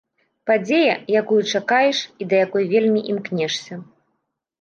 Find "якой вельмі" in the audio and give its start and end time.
2.45-2.99